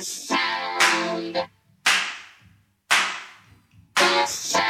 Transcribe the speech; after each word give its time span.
sound. 0.00 1.48
The 3.96 4.26
sound. 4.26 4.61